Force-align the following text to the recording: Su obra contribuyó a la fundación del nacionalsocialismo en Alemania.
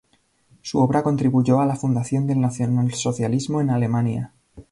Su 0.63 0.79
obra 0.79 1.03
contribuyó 1.03 1.61
a 1.61 1.67
la 1.67 1.75
fundación 1.75 2.25
del 2.25 2.41
nacionalsocialismo 2.41 3.61
en 3.61 3.69
Alemania. 3.69 4.33